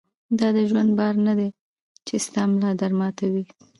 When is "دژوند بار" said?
0.57-1.15